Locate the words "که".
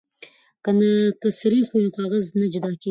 1.21-1.29